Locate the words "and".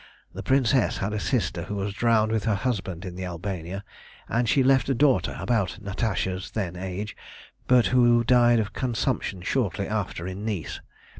4.27-4.49